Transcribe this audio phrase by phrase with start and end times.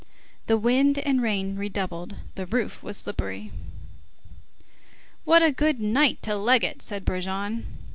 [0.47, 3.51] The wind and rain redoubled, the roof was slippery.
[5.25, 7.67] "What a good night to leg it!" said Brujon.